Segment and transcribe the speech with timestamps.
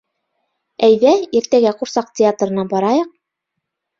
[0.87, 3.15] Әйҙә иртәгә ҡурсаҡ театрына барайыҡ?